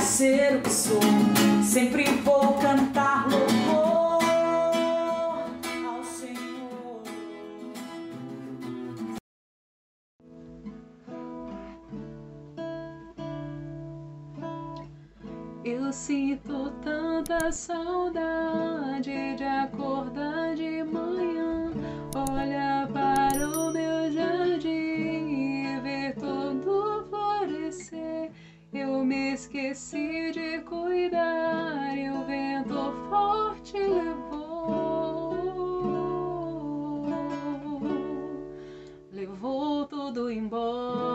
ser 0.00 0.56
o 0.56 0.62
que 0.62 0.70
sou. 0.70 1.00
Sempre 1.62 2.04
vou 2.22 2.54
cantar 2.54 3.28
louvor 3.28 4.22
ao 5.86 6.04
Senhor. 6.04 7.02
Eu 15.64 15.92
sinto 15.92 16.72
tanta 16.82 17.52
saudade 17.52 19.36
de 19.36 19.44
acordar 19.44 20.54
de 20.54 20.82
manhã, 20.84 21.70
olhar 22.14 22.88
para 22.88 23.46
o 23.46 23.72
meu 23.72 24.12
jardim 24.12 24.77
me 29.08 29.32
esqueci 29.32 30.30
de 30.32 30.60
cuidar 30.60 31.96
e 31.96 32.10
o 32.10 32.24
vento 32.26 32.92
forte 33.08 33.78
levou, 33.78 35.32
levou 39.10 39.86
tudo 39.86 40.30
embora. 40.30 41.07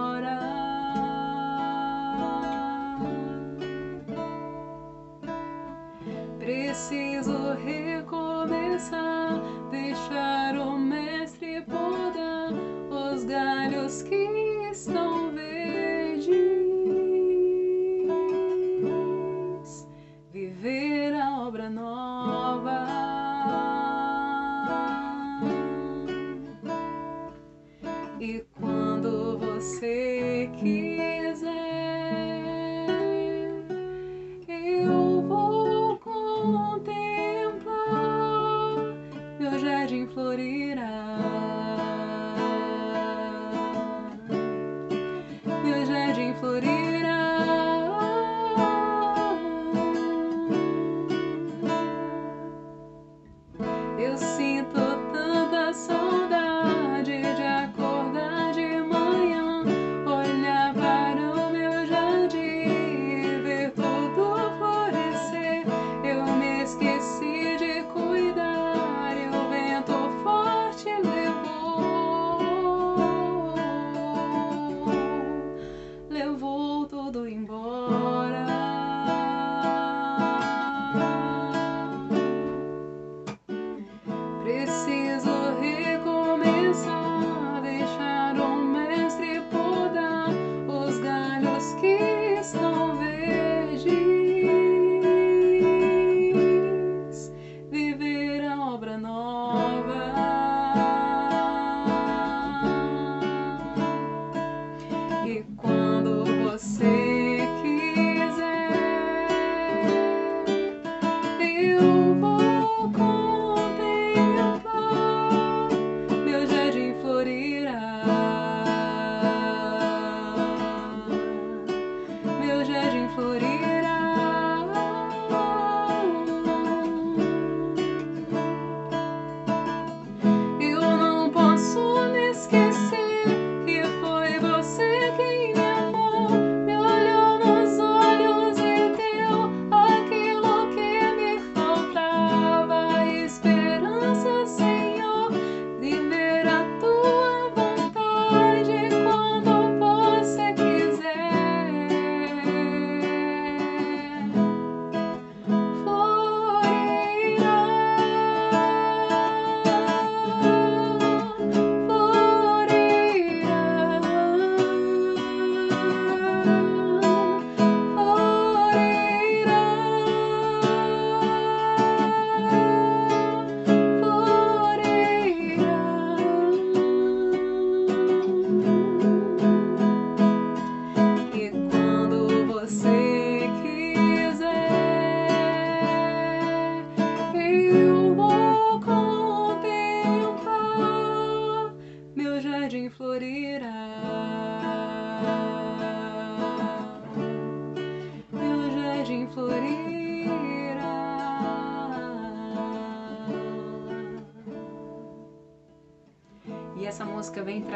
Obra 21.48 21.70
nova. 21.70 22.93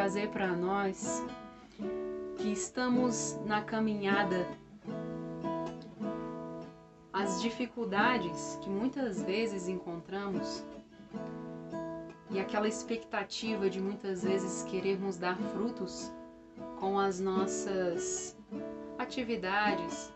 Trazer 0.07 0.30
para 0.30 0.48
nós 0.56 1.21
que 2.38 2.50
estamos 2.50 3.38
na 3.45 3.62
caminhada, 3.62 4.48
as 7.12 7.42
dificuldades 7.42 8.57
que 8.62 8.69
muitas 8.69 9.21
vezes 9.21 9.68
encontramos 9.68 10.63
e 12.31 12.39
aquela 12.39 12.69
expectativa 12.69 13.69
de 13.69 13.81
muitas 13.81 14.24
vezes 14.24 14.63
querermos 14.63 15.18
dar 15.18 15.38
frutos 15.51 16.10
com 16.80 16.98
as 16.98 17.19
nossas 17.19 18.33
atividades. 18.98 20.13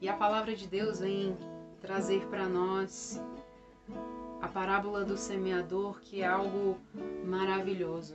E 0.00 0.08
a 0.08 0.14
palavra 0.14 0.56
de 0.56 0.66
Deus 0.66 1.00
vem 1.00 1.36
trazer 1.82 2.26
para 2.28 2.48
nós 2.48 3.20
a 4.40 4.48
parábola 4.48 5.04
do 5.04 5.16
semeador, 5.16 6.00
que 6.00 6.22
é 6.22 6.26
algo 6.26 6.78
maravilhoso, 7.24 8.14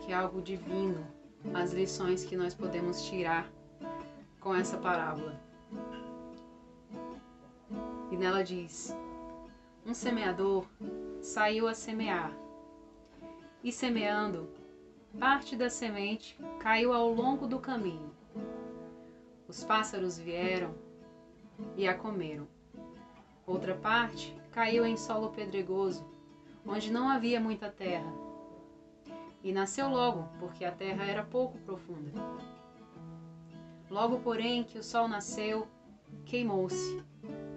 que 0.00 0.12
é 0.12 0.14
algo 0.14 0.42
divino, 0.42 1.06
as 1.54 1.72
lições 1.72 2.24
que 2.24 2.36
nós 2.36 2.54
podemos 2.54 3.04
tirar 3.04 3.50
com 4.40 4.54
essa 4.54 4.76
parábola. 4.76 5.40
E 8.10 8.16
nela 8.16 8.42
diz: 8.42 8.96
Um 9.86 9.94
semeador 9.94 10.66
saiu 11.20 11.68
a 11.68 11.74
semear, 11.74 12.36
e 13.62 13.70
semeando, 13.70 14.48
parte 15.18 15.56
da 15.56 15.70
semente 15.70 16.38
caiu 16.58 16.92
ao 16.92 17.12
longo 17.12 17.46
do 17.46 17.58
caminho. 17.58 18.10
Os 19.46 19.64
pássaros 19.64 20.18
vieram 20.18 20.74
e 21.76 21.86
a 21.86 21.94
comeram. 21.94 22.46
Outra 23.50 23.74
parte 23.74 24.32
caiu 24.52 24.86
em 24.86 24.96
solo 24.96 25.30
pedregoso, 25.30 26.06
onde 26.64 26.88
não 26.88 27.08
havia 27.08 27.40
muita 27.40 27.68
terra. 27.68 28.14
E 29.42 29.50
nasceu 29.50 29.88
logo, 29.88 30.28
porque 30.38 30.64
a 30.64 30.70
terra 30.70 31.04
era 31.04 31.24
pouco 31.24 31.58
profunda. 31.58 32.12
Logo, 33.90 34.20
porém, 34.20 34.62
que 34.62 34.78
o 34.78 34.84
sol 34.84 35.08
nasceu, 35.08 35.66
queimou-se, 36.24 37.02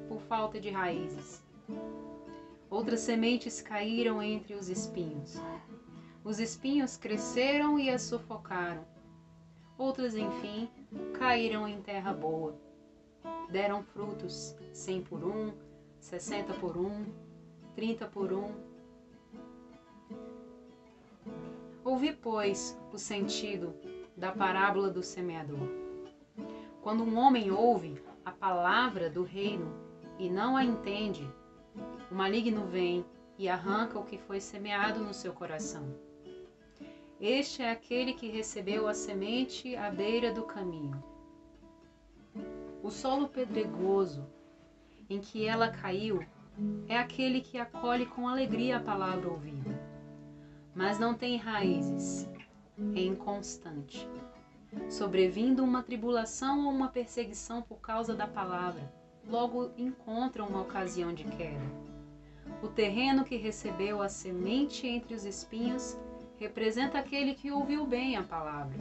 por 0.08 0.20
falta 0.22 0.60
de 0.60 0.72
raízes. 0.72 1.44
Outras 2.72 3.02
sementes 3.02 3.62
caíram 3.62 4.20
entre 4.20 4.56
os 4.56 4.70
espinhos. 4.70 5.40
Os 6.24 6.40
espinhos 6.40 6.98
cresceram 6.98 7.78
e 7.78 7.92
as 7.92 8.02
sufocaram. 8.02 8.84
Outras, 9.78 10.16
enfim, 10.16 10.68
caíram 11.20 11.68
em 11.68 11.80
terra 11.84 12.12
boa. 12.12 12.56
Deram 13.52 13.84
frutos, 13.84 14.56
cem 14.74 15.00
por 15.00 15.24
um, 15.24 15.54
sessenta 16.04 16.54
por 16.56 16.78
um, 16.78 17.06
trinta 17.74 18.06
por 18.06 18.34
um. 18.34 18.52
Ouvi, 21.84 22.14
pois, 22.14 22.78
o 22.92 22.98
sentido 22.98 23.74
da 24.16 24.32
parábola 24.32 24.90
do 24.90 25.02
semeador. 25.02 25.70
Quando 26.82 27.04
um 27.04 27.18
homem 27.18 27.52
ouve 27.52 28.04
a 28.26 28.32
palavra 28.32 29.10
do 29.10 29.24
reino 29.24 29.74
e 30.20 30.30
não 30.30 30.58
a 30.58 30.64
entende, 30.64 31.28
o 32.12 32.14
maligno 32.14 32.66
vem 32.66 33.06
e 33.38 33.48
arranca 33.48 33.98
o 33.98 34.06
que 34.06 34.18
foi 34.18 34.42
semeado 34.42 35.00
no 35.00 35.14
seu 35.14 35.32
coração. 35.32 35.96
Este 37.20 37.62
é 37.62 37.72
aquele 37.72 38.14
que 38.14 38.28
recebeu 38.28 38.90
a 38.90 38.94
semente 38.94 39.74
à 39.78 39.90
beira 39.90 40.34
do 40.34 40.44
caminho. 40.44 41.02
O 42.84 42.92
solo 42.92 43.30
pedregoso 43.30 44.28
em 45.14 45.20
que 45.20 45.46
ela 45.46 45.70
caiu 45.70 46.26
é 46.88 46.98
aquele 46.98 47.42
que 47.42 47.58
acolhe 47.58 48.06
com 48.06 48.28
alegria 48.28 48.78
a 48.78 48.80
palavra 48.80 49.30
ouvida, 49.30 49.80
mas 50.76 51.00
não 51.00 51.14
tem 51.14 51.38
raízes, 51.38 52.28
é 52.96 53.02
inconstante. 53.02 54.08
Sobrevindo 54.90 55.64
uma 55.64 55.84
tribulação 55.84 56.66
ou 56.66 56.72
uma 56.72 56.90
perseguição 56.90 57.62
por 57.62 57.78
causa 57.78 58.16
da 58.16 58.28
palavra, 58.28 58.92
logo 59.28 59.72
encontra 59.78 60.44
uma 60.44 60.62
ocasião 60.62 61.14
de 61.14 61.24
queda. 61.26 61.84
O 62.62 62.68
terreno 62.68 63.24
que 63.24 63.36
recebeu 63.36 64.02
a 64.02 64.10
semente 64.10 64.88
entre 64.88 65.14
os 65.14 65.26
espinhos 65.26 65.98
representa 66.40 66.98
aquele 66.98 67.36
que 67.36 67.52
ouviu 67.52 67.86
bem 67.86 68.16
a 68.16 68.24
palavra. 68.24 68.80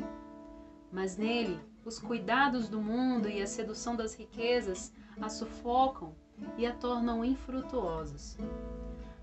Mas 0.90 1.17
nele, 1.17 1.61
os 1.85 1.99
cuidados 1.99 2.69
do 2.69 2.81
mundo 2.81 3.28
e 3.28 3.40
a 3.43 3.46
sedução 3.46 3.94
das 3.94 4.14
riquezas 4.14 4.93
a 5.20 5.28
sufocam 5.28 6.14
e 6.56 6.67
a 6.67 6.75
tornam 6.75 7.25
infrutuosos. 7.25 8.37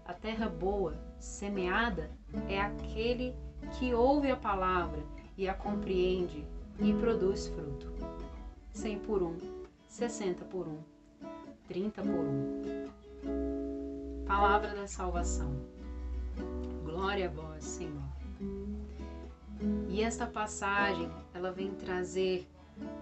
A 0.05 0.13
terra 0.13 0.49
boa, 0.49 0.97
semeada, 1.19 2.09
é 2.47 2.59
aquele 2.59 3.35
que 3.77 3.93
ouve 3.93 4.31
a 4.31 4.35
palavra 4.35 5.03
e 5.37 5.47
a 5.47 5.53
compreende 5.53 6.45
e 6.79 6.93
produz 6.93 7.47
fruto. 7.47 7.93
Cem 8.71 8.99
por 8.99 9.21
um, 9.21 9.37
sessenta 9.87 10.43
por 10.45 10.67
um, 10.67 10.79
trinta 11.67 12.01
por 12.01 12.25
um. 12.25 12.87
Palavra 14.25 14.73
da 14.73 14.87
salvação. 14.87 15.53
Glória 16.83 17.27
a 17.27 17.31
vós, 17.31 17.63
Senhor. 17.63 18.09
E 19.89 20.01
esta 20.01 20.25
passagem, 20.25 21.11
ela 21.33 21.51
vem 21.51 21.71
trazer 21.71 22.47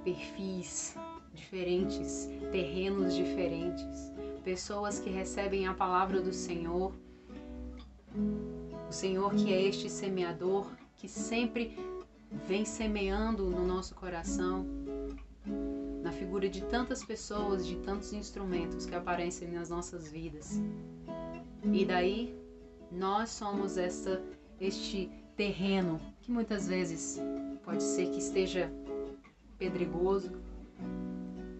perfis 0.04 0.98
diferentes, 1.38 2.28
terrenos 2.52 3.14
diferentes, 3.14 4.12
pessoas 4.44 5.00
que 5.00 5.10
recebem 5.10 5.68
a 5.68 5.74
palavra 5.74 6.20
do 6.20 6.34
Senhor. 6.34 6.94
O 8.90 8.92
Senhor 8.92 9.34
que 9.36 9.54
é 9.54 9.62
este 9.62 9.90
semeador 9.90 10.68
que 10.96 11.08
sempre 11.08 11.78
vem 12.48 12.66
semeando 12.66 13.50
no 13.50 13.66
nosso 13.66 13.94
coração, 13.96 14.66
na 16.02 16.12
figura 16.12 16.50
de 16.50 16.62
tantas 16.66 17.04
pessoas, 17.04 17.66
de 17.66 17.76
tantos 17.78 18.12
instrumentos 18.14 18.86
que 18.86 18.96
aparecem 18.96 19.52
nas 19.52 19.70
nossas 19.70 20.12
vidas. 20.12 20.60
E 21.64 21.86
daí 21.86 22.36
nós 22.92 23.30
somos 23.30 23.78
essa 23.78 24.22
este 24.60 25.12
terreno 25.36 26.02
que 26.22 26.32
muitas 26.32 26.68
vezes 26.68 27.22
pode 27.64 27.84
ser 27.84 28.10
que 28.10 28.18
esteja 28.18 28.72
pedregoso, 29.58 30.32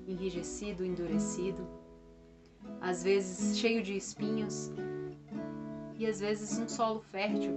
enrijecido, 0.08 0.86
endurecido, 0.86 1.68
às 2.82 3.04
vezes 3.04 3.58
cheio 3.58 3.84
de 3.84 3.96
espinhos 3.96 4.72
e 5.96 6.06
às 6.06 6.20
vezes 6.20 6.58
um 6.58 6.68
solo 6.68 7.02
fértil 7.02 7.54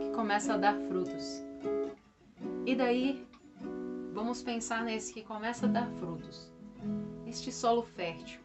que 0.00 0.10
começa 0.10 0.54
a 0.54 0.56
dar 0.56 0.76
frutos. 0.88 1.42
E 2.66 2.74
daí 2.74 3.26
vamos 4.12 4.42
pensar 4.42 4.84
nesse 4.84 5.12
que 5.12 5.22
começa 5.22 5.66
a 5.66 5.68
dar 5.68 5.90
frutos, 5.92 6.52
este 7.26 7.50
solo 7.50 7.82
fértil. 7.82 8.40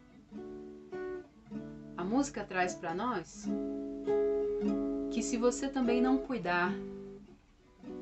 A 1.96 2.04
música 2.04 2.44
traz 2.44 2.74
para 2.74 2.94
nós 2.94 3.46
que 5.10 5.22
se 5.22 5.36
você 5.36 5.68
também 5.68 6.00
não 6.00 6.18
cuidar 6.18 6.72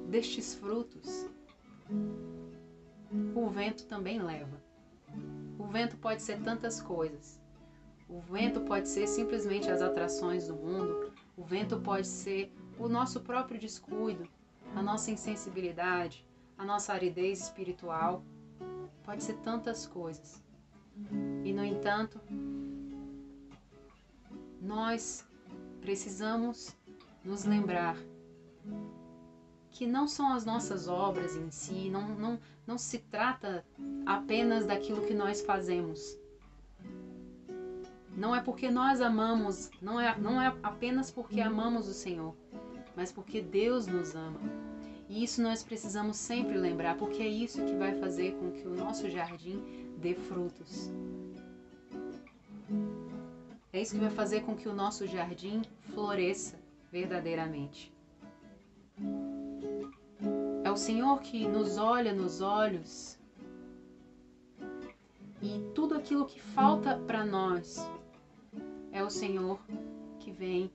destes 0.09 0.55
frutos, 0.55 1.27
o 3.35 3.49
vento 3.49 3.87
também 3.87 4.23
leva. 4.23 4.68
Vento 5.69 5.97
pode 5.99 6.23
ser 6.23 6.41
tantas 6.41 6.81
coisas. 6.81 7.41
O 8.09 8.21
vento 8.21 8.63
pode 8.63 8.89
ser 8.89 9.07
simplesmente 9.07 9.71
as 9.71 9.83
atrações 9.83 10.49
do 10.49 10.55
mundo. 10.55 11.13
O 11.37 11.45
vento 11.45 11.79
pode 11.81 12.07
ser 12.07 12.53
o 12.79 12.89
nosso 12.89 13.21
próprio 13.21 13.61
descuido, 13.61 14.27
a 14.75 14.83
nossa 14.83 15.11
insensibilidade, 15.11 16.27
a 16.57 16.65
nossa 16.65 16.95
aridez 16.95 17.43
espiritual. 17.43 18.25
Pode 19.05 19.23
ser 19.23 19.35
tantas 19.39 19.87
coisas. 19.87 20.43
E, 21.45 21.53
no 21.53 21.65
entanto, 21.65 22.19
nós 24.61 25.27
precisamos 25.83 26.75
nos 27.23 27.45
lembrar 27.45 27.97
que 29.79 29.87
não 29.87 30.09
são 30.09 30.33
as 30.33 30.45
nossas 30.45 30.89
obras 30.89 31.37
em 31.37 31.53
si, 31.53 31.89
não, 31.89 32.09
não, 32.09 32.41
não 32.67 32.77
se 32.77 32.99
trata 32.99 33.65
apenas 34.05 34.67
daquilo 34.67 35.07
que 35.07 35.15
nós 35.15 35.41
fazemos. 35.41 36.19
Não 38.17 38.35
é 38.35 38.41
porque 38.41 38.69
nós 38.73 39.01
amamos, 39.01 39.71
não 39.81 40.01
é, 40.01 40.19
não 40.19 40.43
é 40.43 40.53
apenas 40.65 41.13
porque 41.13 41.41
amamos 41.41 41.87
o 41.87 41.95
Senhor, 41.95 42.35
mas 42.97 43.13
porque 43.13 43.41
Deus 43.41 43.87
nos 43.87 44.17
ama. 44.17 44.41
E 45.09 45.23
isso 45.23 45.41
nós 45.41 45.63
precisamos 45.63 46.17
sempre 46.17 46.59
lembrar, 46.59 46.97
porque 46.97 47.23
é 47.23 47.29
isso 47.29 47.65
que 47.65 47.77
vai 47.77 47.95
fazer 48.01 48.33
com 48.33 48.51
que 48.51 48.67
o 48.67 48.75
nosso 48.75 49.09
jardim 49.09 49.63
dê 49.99 50.13
frutos. 50.13 50.91
É 53.73 53.81
isso 53.81 53.95
que 53.95 54.01
vai 54.01 54.11
fazer 54.11 54.41
com 54.41 54.57
que 54.57 54.69
o 54.69 54.75
nosso 54.75 55.07
jardim 55.07 55.63
floresça 55.95 56.59
verdadeiramente. 56.91 57.97
O 60.79 60.81
Senhor 60.81 61.21
que 61.23 61.45
nos 61.45 61.77
olha 61.77 62.13
nos 62.13 62.41
olhos 62.41 63.19
e 65.43 65.61
tudo 65.75 65.97
aquilo 65.97 66.25
que 66.25 66.41
falta 66.41 66.97
para 66.97 67.27
nós 67.27 67.79
é 68.93 69.03
o 69.03 69.11
Senhor 69.11 69.59
que 70.21 70.31
vem 70.31 70.71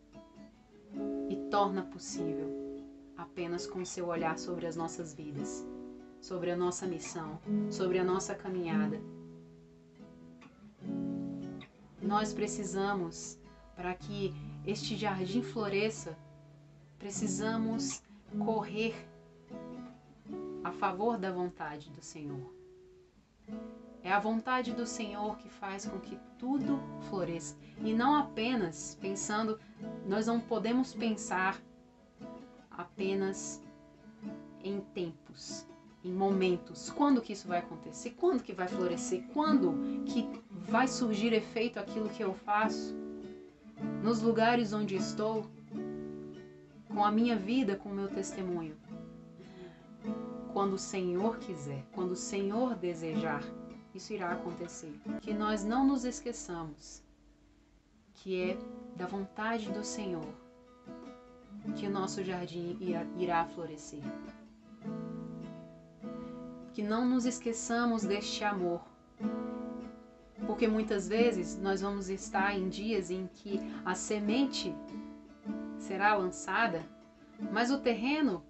e 1.30 1.38
torna 1.50 1.84
possível 1.84 2.84
apenas 3.16 3.66
com 3.66 3.86
seu 3.86 4.08
olhar 4.08 4.38
sobre 4.38 4.68
as 4.68 4.76
nossas 4.76 5.14
vidas, 5.14 5.66
sobre 6.20 6.52
a 6.52 6.58
nossa 6.58 6.86
missão, 6.86 7.40
sobre 7.72 7.98
a 7.98 8.04
nossa 8.04 8.36
caminhada. 8.36 9.00
Nós 12.02 12.34
precisamos, 12.34 13.40
para 13.74 13.96
que 13.96 14.34
este 14.68 14.98
jardim 14.98 15.42
floresça, 15.42 16.18
precisamos 17.00 18.04
correr 18.46 19.13
a 20.64 20.72
favor 20.72 21.18
da 21.18 21.32
vontade 21.32 21.90
do 21.90 22.02
Senhor. 22.02 22.54
É 24.02 24.12
a 24.12 24.20
vontade 24.20 24.74
do 24.74 24.86
Senhor 24.86 25.38
que 25.38 25.50
faz 25.50 25.86
com 25.86 26.00
que 26.00 26.18
tudo 26.38 26.80
floresça. 27.10 27.58
E 27.80 27.94
não 27.94 28.16
apenas 28.16 28.98
pensando, 29.00 29.60
nós 30.06 30.28
não 30.28 30.40
podemos 30.40 30.94
pensar 30.94 31.62
apenas 32.70 33.62
em 34.64 34.82
tempos, 34.94 35.66
em 36.04 36.12
momentos. 36.12 36.90
Quando 36.90 37.22
que 37.22 37.34
isso 37.34 37.48
vai 37.48 37.60
acontecer? 37.60 38.12
Quando 38.12 38.44
que 38.44 38.54
vai 38.54 38.68
florescer? 38.68 39.24
Quando 39.34 40.04
que 40.06 40.30
vai 40.52 40.88
surgir 40.88 41.34
efeito 41.34 41.80
aquilo 41.80 42.10
que 42.10 42.24
eu 42.24 42.34
faço? 42.34 42.96
Nos 44.02 44.22
lugares 44.22 44.74
onde 44.74 44.96
estou, 44.96 45.46
com 46.88 47.04
a 47.04 47.12
minha 47.12 47.38
vida, 47.38 47.76
com 47.76 47.90
o 47.90 47.94
meu 47.94 48.08
testemunho. 48.08 48.76
Quando 50.54 50.74
o 50.74 50.80
Senhor 50.80 51.38
quiser, 51.40 51.84
quando 51.92 52.12
o 52.12 52.16
Senhor 52.16 52.76
desejar. 52.76 53.44
isso 53.94 54.14
irá 54.14 54.32
acontecer. 54.32 54.94
Que 55.22 55.34
nós 55.34 55.66
não 55.66 55.86
nos 55.86 56.06
esqueçamos 56.06 57.04
que 58.16 58.42
é 58.42 58.58
da 58.96 59.06
vontade 59.06 59.70
do 59.72 59.84
Senhor 59.84 60.26
que 61.76 61.88
o 61.88 61.90
nosso 61.90 62.24
jardim 62.24 62.78
irá 63.18 63.46
florescer. 63.46 64.02
Que 66.74 66.84
não 66.84 67.08
nos 67.08 67.26
esqueçamos 67.26 68.04
deste 68.04 68.44
amor, 68.44 68.82
porque 70.46 70.68
muitas 70.68 71.08
vezes 71.08 71.58
nós 71.58 71.82
vamos 71.82 72.10
estar 72.10 72.58
em 72.58 72.68
dias 72.68 73.10
em 73.12 73.28
que 73.28 73.60
a 73.86 73.96
semente 73.96 74.76
será 75.78 76.16
lançada, 76.16 76.84
mas 77.52 77.72
o 77.72 77.80
terreno, 77.80 78.44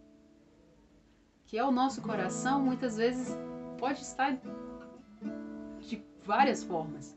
que 1.54 1.58
é 1.60 1.64
o 1.64 1.70
nosso 1.70 2.02
coração, 2.02 2.60
muitas 2.60 2.98
vezes 2.98 3.38
pode 3.78 4.02
estar 4.02 4.40
de 5.82 6.04
várias 6.26 6.64
formas. 6.64 7.16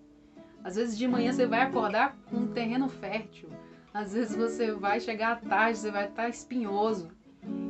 Às 0.62 0.76
vezes 0.76 0.99
de 0.99 1.09
manhã 1.09 1.33
você 1.33 1.47
vai 1.47 1.62
acordar 1.62 2.14
com 2.28 2.37
um 2.37 2.52
terreno 2.52 2.87
fértil. 2.87 3.49
Às 3.95 4.12
vezes 4.12 4.37
você 4.37 4.73
vai 4.73 5.00
chegar 5.00 5.33
à 5.33 5.37
tarde, 5.37 5.78
você 5.78 5.90
vai 5.90 6.07
estar 6.07 6.28
espinhoso. 6.28 7.11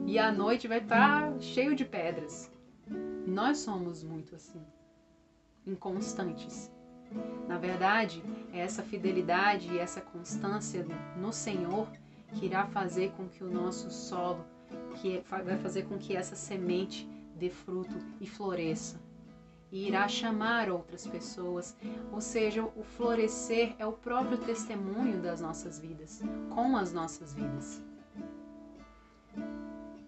E 0.07 0.19
à 0.19 0.33
noite 0.33 0.67
vai 0.67 0.79
estar 0.79 1.39
cheio 1.39 1.77
de 1.77 1.85
pedras. 1.85 2.51
Nós 3.25 3.59
somos 3.59 4.03
muito 4.03 4.35
assim, 4.35 4.61
inconstantes. 5.65 6.69
Na 7.47 7.59
verdade, 7.59 8.25
é 8.53 8.59
essa 8.59 8.83
fidelidade 8.83 9.73
e 9.73 9.79
essa 9.79 10.01
constância 10.01 10.85
no 11.17 11.33
Senhor 11.33 11.87
que 12.33 12.47
irá 12.47 12.67
fazer 12.67 13.13
com 13.13 13.29
que 13.29 13.45
o 13.45 13.49
nosso 13.49 13.89
solo, 13.89 14.45
que 14.97 15.23
vai 15.29 15.57
fazer 15.59 15.85
com 15.85 15.99
que 15.99 16.17
essa 16.17 16.35
semente 16.35 17.09
dê 17.35 17.51
fruto 17.51 17.97
e 18.21 18.27
floresça 18.27 19.01
e 19.71 19.89
irá 19.89 20.07
chamar 20.09 20.71
outras 20.71 21.07
pessoas. 21.07 21.77
Ou 22.13 22.21
seja, 22.21 22.63
o 22.65 22.83
florescer 22.83 23.75
é 23.79 23.87
o 23.87 23.93
próprio 23.93 24.39
testemunho 24.39 25.21
das 25.21 25.41
nossas 25.41 25.79
vidas, 25.79 26.23
com 26.55 26.77
as 26.77 26.93
nossas 26.93 27.35
vidas. 27.35 27.83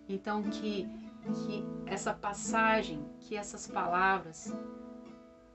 Então 0.09 0.43
que 0.43 0.89
que 1.45 1.63
essa 1.85 2.15
passagem, 2.15 3.05
que 3.21 3.37
essas 3.37 3.67
palavras 3.67 4.55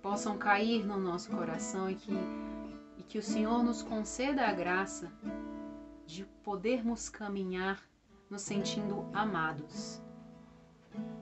possam 0.04 0.38
cair 0.38 0.86
no 0.86 0.98
nosso 0.98 1.32
coração 1.32 1.90
e 1.90 1.96
que 1.96 2.14
e 2.98 3.04
que 3.04 3.18
o 3.18 3.24
Senhor 3.24 3.64
nos 3.64 3.82
conceda 3.82 4.48
a 4.48 4.54
graça 4.54 5.12
de 6.06 6.26
podermos 6.44 7.10
caminhar 7.10 7.82
nos 8.34 8.42
sentindo 8.42 9.06
amados 9.14 10.02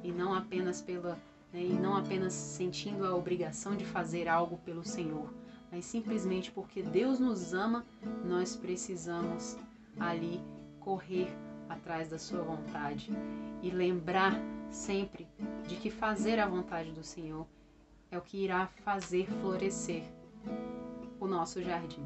e 0.02 0.14
não 0.14 0.34
apenas 0.34 0.82
pela 0.82 1.20
né, 1.52 1.62
e 1.62 1.74
não 1.74 1.98
apenas 1.98 2.32
sentindo 2.32 3.06
a 3.06 3.14
obrigação 3.14 3.76
de 3.76 3.84
fazer 3.84 4.30
algo 4.30 4.58
pelo 4.60 4.86
Senhor, 4.86 5.30
mas 5.70 5.84
simplesmente 5.84 6.50
porque 6.50 6.82
Deus 6.82 7.20
nos 7.20 7.54
ama, 7.54 7.86
nós 8.24 8.56
precisamos 8.56 9.58
ali 10.00 10.42
correr 10.80 11.28
atrás 11.68 12.08
da 12.08 12.18
Sua 12.18 12.42
vontade 12.44 13.12
e 13.62 13.70
lembrar 13.70 14.34
sempre 14.70 15.28
de 15.68 15.76
que 15.76 15.92
fazer 15.92 16.40
a 16.40 16.48
vontade 16.48 16.94
do 16.94 17.04
Senhor 17.04 17.46
é 18.10 18.18
o 18.18 18.22
que 18.22 18.42
irá 18.42 18.68
fazer 18.86 19.28
florescer 19.42 20.04
o 21.20 21.28
nosso 21.28 21.62
jardim. 21.62 22.06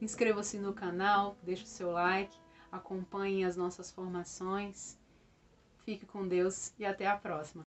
Inscreva-se 0.00 0.58
no 0.58 0.72
canal, 0.72 1.36
deixe 1.42 1.64
o 1.64 1.66
seu 1.66 1.90
like, 1.90 2.36
acompanhe 2.70 3.44
as 3.44 3.56
nossas 3.56 3.90
formações. 3.90 4.96
Fique 5.84 6.06
com 6.06 6.26
Deus 6.26 6.72
e 6.78 6.84
até 6.84 7.06
a 7.06 7.16
próxima. 7.16 7.67